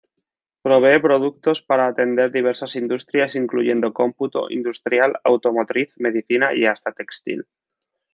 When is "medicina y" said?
5.99-6.65